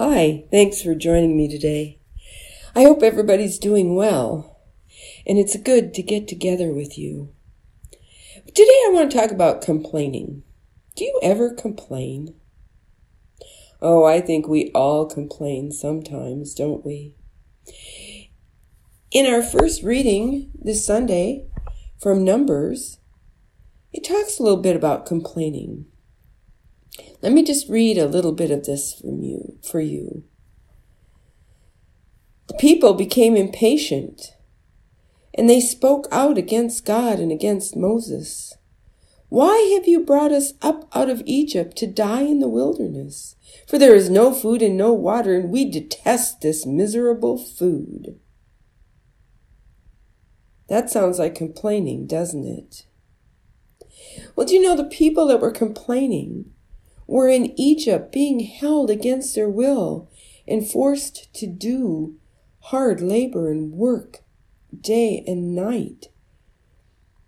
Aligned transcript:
Hi, 0.00 0.44
thanks 0.52 0.80
for 0.80 0.94
joining 0.94 1.36
me 1.36 1.48
today. 1.48 1.98
I 2.72 2.84
hope 2.84 3.02
everybody's 3.02 3.58
doing 3.58 3.96
well, 3.96 4.60
and 5.26 5.38
it's 5.38 5.56
good 5.56 5.92
to 5.94 6.04
get 6.04 6.28
together 6.28 6.70
with 6.72 6.96
you. 6.96 7.34
Today 8.46 8.78
I 8.86 8.90
want 8.92 9.10
to 9.10 9.18
talk 9.18 9.32
about 9.32 9.60
complaining. 9.60 10.44
Do 10.94 11.02
you 11.02 11.18
ever 11.20 11.52
complain? 11.52 12.36
Oh, 13.82 14.04
I 14.04 14.20
think 14.20 14.46
we 14.46 14.70
all 14.70 15.04
complain 15.04 15.72
sometimes, 15.72 16.54
don't 16.54 16.86
we? 16.86 17.16
In 19.10 19.26
our 19.26 19.42
first 19.42 19.82
reading 19.82 20.52
this 20.54 20.86
Sunday 20.86 21.48
from 22.00 22.24
Numbers, 22.24 23.00
it 23.92 24.04
talks 24.04 24.38
a 24.38 24.44
little 24.44 24.62
bit 24.62 24.76
about 24.76 25.06
complaining. 25.06 25.86
Let 27.22 27.32
me 27.32 27.42
just 27.42 27.68
read 27.68 27.98
a 27.98 28.06
little 28.06 28.32
bit 28.32 28.50
of 28.50 28.64
this 28.64 28.94
from 28.94 29.22
you 29.22 29.58
for 29.68 29.80
you. 29.80 30.24
The 32.48 32.54
people 32.54 32.94
became 32.94 33.36
impatient 33.36 34.34
and 35.34 35.48
they 35.48 35.60
spoke 35.60 36.08
out 36.10 36.36
against 36.36 36.84
God 36.84 37.20
and 37.20 37.30
against 37.30 37.76
Moses. 37.76 38.56
Why 39.28 39.74
have 39.76 39.86
you 39.86 40.00
brought 40.00 40.32
us 40.32 40.54
up 40.62 40.88
out 40.94 41.10
of 41.10 41.22
Egypt 41.26 41.76
to 41.78 41.86
die 41.86 42.22
in 42.22 42.40
the 42.40 42.48
wilderness? 42.48 43.36
For 43.66 43.78
there 43.78 43.94
is 43.94 44.08
no 44.08 44.34
food 44.34 44.62
and 44.62 44.76
no 44.76 44.92
water, 44.92 45.36
and 45.36 45.50
we 45.50 45.70
detest 45.70 46.40
this 46.40 46.64
miserable 46.64 47.36
food. 47.36 48.18
That 50.68 50.90
sounds 50.90 51.18
like 51.18 51.34
complaining, 51.34 52.06
doesn't 52.06 52.46
it? 52.46 52.86
Well, 54.34 54.46
do 54.46 54.54
you 54.54 54.62
know 54.62 54.76
the 54.76 54.84
people 54.84 55.26
that 55.28 55.40
were 55.40 55.50
complaining 55.50 56.52
were 57.08 57.28
in 57.28 57.58
Egypt 57.58 58.12
being 58.12 58.40
held 58.40 58.90
against 58.90 59.34
their 59.34 59.48
will 59.48 60.08
and 60.46 60.70
forced 60.70 61.34
to 61.34 61.46
do 61.48 62.14
hard 62.60 63.00
labor 63.00 63.50
and 63.50 63.72
work 63.72 64.18
day 64.78 65.24
and 65.26 65.54
night 65.54 66.08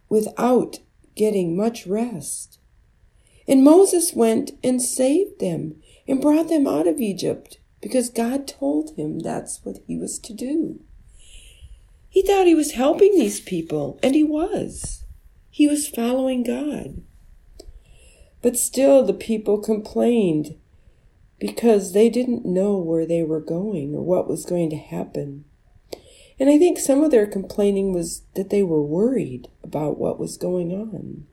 without 0.08 0.80
getting 1.16 1.56
much 1.56 1.86
rest. 1.86 2.58
And 3.48 3.64
Moses 3.64 4.12
went 4.12 4.52
and 4.62 4.82
saved 4.82 5.40
them 5.40 5.76
and 6.06 6.20
brought 6.20 6.48
them 6.48 6.66
out 6.66 6.86
of 6.86 7.00
Egypt 7.00 7.58
because 7.80 8.10
God 8.10 8.46
told 8.46 8.96
him 8.96 9.18
that's 9.18 9.64
what 9.64 9.78
he 9.86 9.96
was 9.96 10.18
to 10.20 10.34
do. 10.34 10.80
He 12.10 12.22
thought 12.22 12.46
he 12.46 12.54
was 12.54 12.72
helping 12.72 13.14
these 13.14 13.40
people, 13.40 13.98
and 14.02 14.14
he 14.14 14.24
was. 14.24 15.04
He 15.48 15.68
was 15.68 15.88
following 15.88 16.42
God. 16.42 17.02
But 18.42 18.56
still, 18.56 19.04
the 19.04 19.12
people 19.12 19.58
complained 19.58 20.56
because 21.38 21.92
they 21.92 22.08
didn't 22.08 22.44
know 22.44 22.76
where 22.76 23.06
they 23.06 23.22
were 23.22 23.40
going 23.40 23.94
or 23.94 24.02
what 24.02 24.28
was 24.28 24.44
going 24.44 24.70
to 24.70 24.76
happen. 24.76 25.44
And 26.38 26.48
I 26.48 26.58
think 26.58 26.78
some 26.78 27.02
of 27.02 27.10
their 27.10 27.26
complaining 27.26 27.92
was 27.92 28.22
that 28.34 28.50
they 28.50 28.62
were 28.62 28.82
worried 28.82 29.48
about 29.62 29.98
what 29.98 30.18
was 30.18 30.38
going 30.38 30.72
on. 30.72 31.26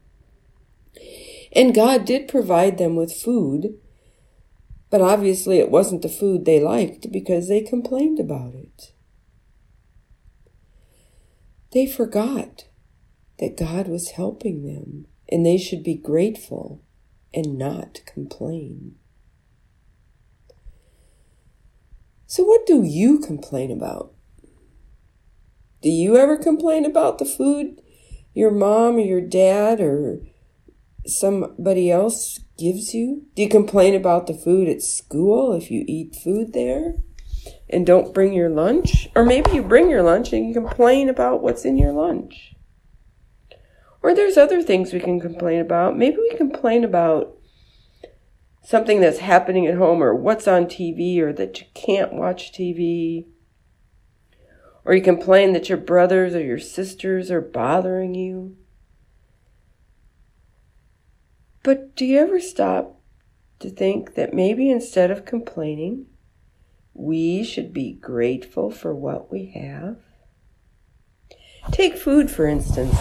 And 1.54 1.74
God 1.74 2.06
did 2.06 2.28
provide 2.28 2.78
them 2.78 2.96
with 2.96 3.14
food, 3.14 3.80
but 4.90 5.02
obviously 5.02 5.60
it 5.60 5.72
wasn't 5.72 6.02
the 6.02 6.10
food 6.10 6.44
they 6.44 6.60
liked 6.60 7.12
because 7.12 7.48
they 7.48 7.62
complained 7.62 8.20
about 8.20 8.54
it. 8.54 8.94
They 11.72 11.86
forgot 11.86 12.66
that 13.40 13.58
God 13.58 13.88
was 13.88 14.12
helping 14.12 14.66
them 14.66 15.08
and 15.30 15.46
they 15.46 15.58
should 15.58 15.84
be 15.84 15.96
grateful 15.96 16.82
and 17.38 17.56
not 17.56 18.02
complain. 18.08 18.96
So, 22.26 22.44
what 22.44 22.66
do 22.66 22.82
you 22.84 23.20
complain 23.20 23.70
about? 23.70 24.12
Do 25.84 25.90
you 25.92 26.18
ever 26.18 26.36
complain 26.36 26.84
about 26.84 27.20
the 27.20 27.26
food 27.26 27.80
your 28.34 28.50
mom 28.50 28.96
or 28.96 29.02
your 29.02 29.22
dad 29.22 29.80
or 29.80 30.22
somebody 31.06 31.92
else 31.92 32.40
gives 32.58 32.96
you? 32.96 33.28
Do 33.36 33.44
you 33.44 33.50
complain 33.50 33.94
about 33.94 34.26
the 34.26 34.34
food 34.34 34.68
at 34.68 34.82
school 34.82 35.54
if 35.54 35.70
you 35.70 35.86
eat 35.88 36.16
food 36.16 36.54
there 36.54 36.96
and 37.70 37.86
don't 37.86 38.16
bring 38.16 38.34
your 38.34 38.50
lunch? 38.50 39.10
Or 39.16 39.24
maybe 39.24 39.52
you 39.52 39.62
bring 39.62 39.92
your 39.92 40.02
lunch 40.02 40.34
and 40.34 40.48
you 40.48 40.56
complain 40.56 41.08
about 41.08 41.44
what's 41.44 41.66
in 41.66 41.78
your 41.78 41.92
lunch. 41.92 42.57
Or 44.02 44.14
there's 44.14 44.38
other 44.38 44.62
things 44.62 44.94
we 44.94 45.00
can 45.00 45.20
complain 45.20 45.60
about. 45.60 45.98
Maybe 45.98 46.18
we 46.18 46.38
complain 46.38 46.84
about 46.84 47.38
something 48.64 49.00
that's 49.00 49.20
happening 49.20 49.66
at 49.66 49.78
home 49.78 50.04
or 50.04 50.14
what's 50.14 50.48
on 50.48 50.66
TV 50.66 51.20
or 51.20 51.34
that 51.34 51.60
you 51.60 51.68
can't 51.74 52.14
watch 52.14 52.52
TV. 52.52 53.26
Or 54.86 54.94
you 54.94 55.02
complain 55.02 55.54
that 55.54 55.70
your 55.70 55.78
brothers 55.78 56.36
or 56.36 56.42
your 56.42 56.60
sisters 56.60 57.32
are 57.32 57.42
bothering 57.42 58.14
you. 58.14 58.56
But 61.64 61.96
do 61.96 62.06
you 62.06 62.20
ever 62.20 62.40
stop 62.40 63.02
to 63.60 63.70
think 63.70 64.16
that 64.16 64.34
maybe 64.34 64.70
instead 64.70 65.12
of 65.12 65.26
complaining, 65.26 66.06
we 66.94 67.44
should 67.44 67.74
be 67.74 67.94
grateful 67.94 68.72
for 68.72 68.96
what 68.96 69.32
we 69.32 69.52
have? 69.56 69.98
Take 71.72 71.98
food, 71.98 72.32
for 72.32 72.48
instance. 72.48 72.96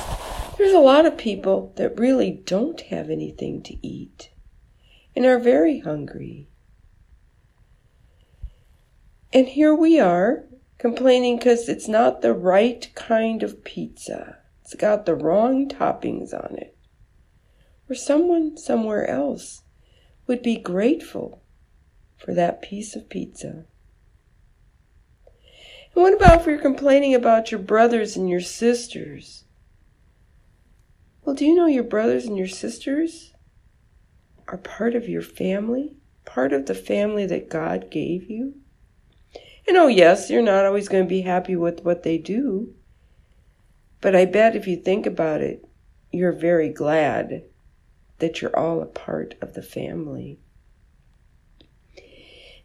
There's 0.66 0.74
a 0.74 0.80
lot 0.80 1.06
of 1.06 1.16
people 1.16 1.72
that 1.76 1.96
really 1.96 2.32
don't 2.32 2.80
have 2.80 3.08
anything 3.08 3.62
to 3.62 3.86
eat 3.86 4.30
and 5.14 5.24
are 5.24 5.38
very 5.38 5.78
hungry. 5.78 6.48
And 9.32 9.46
here 9.46 9.72
we 9.72 10.00
are 10.00 10.42
complaining 10.76 11.38
because 11.38 11.68
it's 11.68 11.86
not 11.86 12.20
the 12.20 12.34
right 12.34 12.90
kind 12.96 13.44
of 13.44 13.62
pizza. 13.62 14.38
It's 14.62 14.74
got 14.74 15.06
the 15.06 15.14
wrong 15.14 15.68
toppings 15.68 16.34
on 16.34 16.56
it. 16.58 16.76
Or 17.88 17.94
someone 17.94 18.56
somewhere 18.56 19.08
else 19.08 19.62
would 20.26 20.42
be 20.42 20.56
grateful 20.56 21.44
for 22.16 22.34
that 22.34 22.60
piece 22.60 22.96
of 22.96 23.08
pizza. 23.08 23.66
And 25.94 26.02
what 26.02 26.12
about 26.12 26.40
if 26.40 26.46
you're 26.48 26.58
complaining 26.58 27.14
about 27.14 27.52
your 27.52 27.60
brothers 27.60 28.16
and 28.16 28.28
your 28.28 28.40
sisters? 28.40 29.44
Well, 31.26 31.34
do 31.34 31.44
you 31.44 31.56
know 31.56 31.66
your 31.66 31.82
brothers 31.82 32.24
and 32.24 32.38
your 32.38 32.46
sisters 32.46 33.34
are 34.46 34.58
part 34.58 34.94
of 34.94 35.08
your 35.08 35.22
family? 35.22 35.96
Part 36.24 36.52
of 36.52 36.66
the 36.66 36.74
family 36.74 37.26
that 37.26 37.50
God 37.50 37.90
gave 37.90 38.30
you? 38.30 38.54
And 39.66 39.76
oh, 39.76 39.88
yes, 39.88 40.30
you're 40.30 40.40
not 40.40 40.64
always 40.64 40.88
going 40.88 41.02
to 41.02 41.08
be 41.08 41.22
happy 41.22 41.56
with 41.56 41.84
what 41.84 42.04
they 42.04 42.16
do. 42.16 42.74
But 44.00 44.14
I 44.14 44.24
bet 44.24 44.54
if 44.54 44.68
you 44.68 44.76
think 44.76 45.04
about 45.04 45.40
it, 45.40 45.68
you're 46.12 46.30
very 46.30 46.68
glad 46.68 47.42
that 48.18 48.40
you're 48.40 48.56
all 48.56 48.80
a 48.80 48.86
part 48.86 49.34
of 49.42 49.54
the 49.54 49.62
family. 49.64 50.38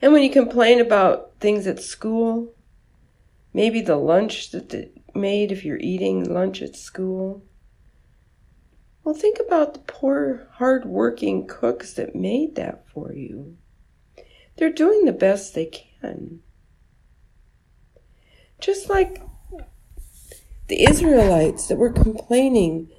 And 0.04 0.14
when 0.14 0.22
you 0.22 0.30
complain 0.30 0.80
about 0.80 1.32
things 1.40 1.66
at 1.66 1.82
school, 1.82 2.54
maybe 3.56 3.82
the 3.82 3.96
lunch 3.96 4.52
that 4.52 4.70
they 4.70 4.92
made 5.16 5.52
if 5.52 5.66
you're 5.66 5.80
eating 5.80 6.32
lunch 6.32 6.62
at 6.62 6.76
school, 6.76 7.44
well, 9.04 9.16
think 9.16 9.38
about 9.40 9.74
the 9.74 9.80
poor, 9.80 10.48
hard-working 10.54 11.48
cooks 11.48 11.94
that 11.94 12.16
made 12.16 12.56
that 12.56 12.88
for 12.88 13.14
you. 13.14 13.58
They're 14.58 14.72
doing 14.72 15.06
the 15.06 15.12
best 15.12 15.56
they 15.56 15.66
can. 15.66 16.42
Just 18.60 18.90
like 18.90 19.22
the 20.68 20.84
Israelites 20.84 21.68
that 21.68 21.78
were 21.78 21.92
complaining 21.92 22.90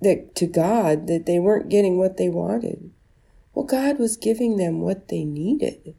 that 0.00 0.34
to 0.36 0.46
God 0.46 1.06
that 1.06 1.26
they 1.26 1.38
weren't 1.38 1.68
getting 1.68 1.98
what 1.98 2.16
they 2.16 2.28
wanted. 2.28 2.92
Well, 3.54 3.66
God 3.66 3.98
was 3.98 4.16
giving 4.16 4.56
them 4.56 4.80
what 4.80 5.08
they 5.08 5.24
needed. 5.24 5.94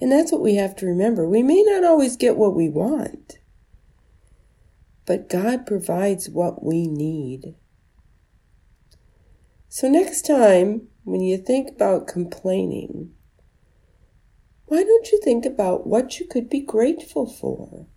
And 0.00 0.12
that's 0.12 0.32
what 0.32 0.42
we 0.42 0.56
have 0.56 0.76
to 0.76 0.86
remember. 0.86 1.26
We 1.28 1.42
may 1.42 1.62
not 1.62 1.84
always 1.84 2.16
get 2.16 2.36
what 2.36 2.54
we 2.54 2.68
want, 2.68 3.38
but 5.06 5.28
God 5.28 5.66
provides 5.66 6.28
what 6.28 6.62
we 6.64 6.86
need. 6.86 7.54
So, 9.76 9.88
next 9.88 10.24
time 10.24 10.86
when 11.02 11.20
you 11.20 11.36
think 11.36 11.68
about 11.68 12.06
complaining, 12.06 13.10
why 14.66 14.84
don't 14.84 15.10
you 15.10 15.20
think 15.20 15.44
about 15.44 15.84
what 15.84 16.20
you 16.20 16.28
could 16.28 16.48
be 16.48 16.60
grateful 16.60 17.26
for? 17.26 17.88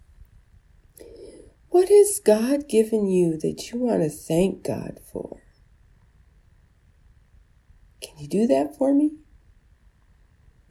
What 1.69 1.89
has 1.89 2.19
God 2.25 2.67
given 2.67 3.05
you 3.05 3.37
that 3.37 3.69
you 3.69 3.77
want 3.77 4.01
to 4.01 4.09
thank 4.09 4.63
God 4.63 4.97
for? 5.13 5.43
Can 8.01 8.17
you 8.17 8.27
do 8.27 8.47
that 8.47 8.75
for 8.75 8.91
me? 8.91 9.11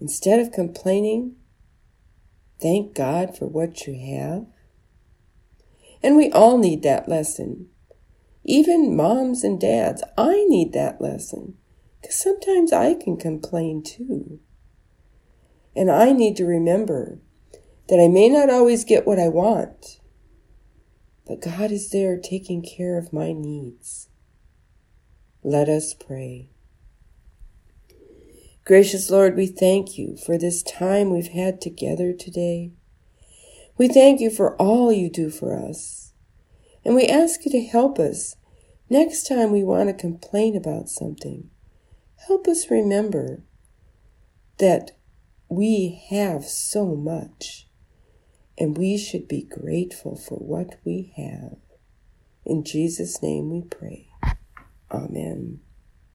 Instead 0.01 0.41
of 0.41 0.51
complaining, 0.51 1.37
thank 2.61 2.97
God 2.97 3.39
for 3.39 3.47
what 3.47 3.87
you 3.87 3.95
have. 3.95 4.47
And 6.03 6.17
we 6.17 6.33
all 6.33 6.59
need 6.59 6.83
that 6.83 7.09
lesson 7.09 7.69
even 8.47 8.97
moms 8.97 9.43
and 9.43 9.61
dads, 9.61 10.03
I 10.17 10.45
need 10.49 10.73
that 10.73 11.01
lesson 11.01 11.57
because 12.01 12.17
sometimes 12.17 12.73
I 12.73 12.95
can 12.95 13.17
complain 13.17 13.83
too. 13.83 14.39
And 15.75 15.91
I 15.91 16.13
need 16.13 16.37
to 16.37 16.45
remember 16.45 17.19
that 17.89 18.01
I 18.01 18.09
may 18.09 18.29
not 18.29 18.49
always 18.49 18.85
get 18.85 19.07
what 19.07 19.19
I 19.19 19.29
want, 19.29 20.01
but 21.27 21.43
God 21.43 21.73
is 21.73 21.91
there 21.91 22.17
taking 22.17 22.63
care 22.63 22.97
of 22.97 23.13
my 23.13 23.33
needs. 23.33 24.09
Let 25.43 25.69
us 25.69 25.93
pray. 25.93 26.51
Gracious 28.65 29.11
Lord, 29.11 29.37
we 29.37 29.47
thank 29.47 29.99
you 29.99 30.17
for 30.17 30.39
this 30.39 30.63
time 30.63 31.11
we've 31.11 31.29
had 31.29 31.61
together 31.61 32.13
today. 32.13 32.73
We 33.77 33.89
thank 33.89 34.21
you 34.21 34.31
for 34.31 34.57
all 34.57 34.93
you 34.93 35.11
do 35.11 35.31
for 35.31 35.57
us. 35.57 36.06
And 36.87 36.95
we 36.95 37.07
ask 37.07 37.45
you 37.45 37.51
to 37.51 37.65
help 37.65 37.99
us 37.99 38.37
next 38.89 39.27
time 39.27 39.51
we 39.51 39.65
want 39.65 39.89
to 39.89 39.93
complain 39.93 40.57
about 40.57 40.89
something. 40.89 41.51
Help 42.29 42.47
us 42.47 42.71
remember 42.71 43.43
that 44.59 44.93
we 45.49 46.01
have 46.11 46.45
so 46.45 46.95
much 46.95 47.67
and 48.57 48.79
we 48.79 48.97
should 48.97 49.27
be 49.27 49.43
grateful 49.43 50.15
for 50.15 50.37
what 50.37 50.77
we 50.85 51.13
have. 51.17 51.59
In 52.45 52.63
Jesus' 52.63 53.21
name 53.21 53.51
we 53.51 53.63
pray. 53.63 54.07
Amen. 54.89 55.66